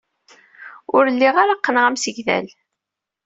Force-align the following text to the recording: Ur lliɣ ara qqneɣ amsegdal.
Ur 0.95 1.03
lliɣ 1.15 1.35
ara 1.43 1.57
qqneɣ 1.59 1.85
amsegdal. 1.89 2.47